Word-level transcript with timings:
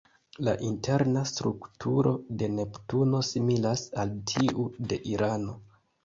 La 0.45 0.51
interna 0.67 1.21
strukturo 1.31 2.13
de 2.41 2.47
Neptuno 2.53 3.19
similas 3.27 3.83
al 4.05 4.15
tiu 4.31 4.65
de 4.93 4.99
Urano. 5.13 5.55